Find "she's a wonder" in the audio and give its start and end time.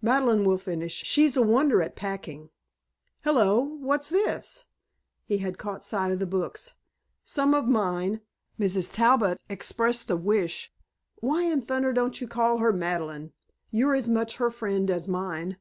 1.02-1.82